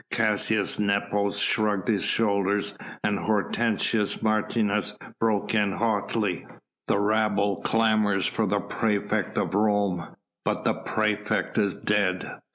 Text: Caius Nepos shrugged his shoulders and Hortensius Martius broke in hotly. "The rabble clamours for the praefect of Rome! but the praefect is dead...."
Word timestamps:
Caius 0.09 0.79
Nepos 0.79 1.37
shrugged 1.37 1.87
his 1.87 2.01
shoulders 2.01 2.75
and 3.03 3.19
Hortensius 3.19 4.23
Martius 4.23 4.97
broke 5.19 5.53
in 5.53 5.73
hotly. 5.73 6.47
"The 6.87 6.97
rabble 6.97 7.61
clamours 7.61 8.25
for 8.25 8.47
the 8.47 8.61
praefect 8.61 9.37
of 9.37 9.53
Rome! 9.53 10.07
but 10.43 10.65
the 10.65 10.73
praefect 10.73 11.59
is 11.59 11.75
dead...." 11.75 12.39